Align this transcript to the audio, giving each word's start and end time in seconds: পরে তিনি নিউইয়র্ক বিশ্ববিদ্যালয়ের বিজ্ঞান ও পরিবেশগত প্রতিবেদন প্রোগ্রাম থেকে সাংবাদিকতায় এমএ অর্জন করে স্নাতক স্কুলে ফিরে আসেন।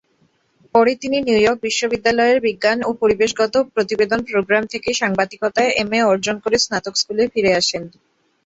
পরে 0.75 0.91
তিনি 1.01 1.17
নিউইয়র্ক 1.21 1.59
বিশ্ববিদ্যালয়ের 1.65 2.37
বিজ্ঞান 2.47 2.77
ও 2.83 2.99
পরিবেশগত 3.01 3.53
প্রতিবেদন 3.73 4.19
প্রোগ্রাম 4.29 4.63
থেকে 4.73 4.89
সাংবাদিকতায় 5.01 5.71
এমএ 5.81 5.99
অর্জন 6.11 6.35
করে 6.43 6.57
স্নাতক 6.59 6.93
স্কুলে 6.97 7.23
ফিরে 7.33 7.51
আসেন। 7.59 7.83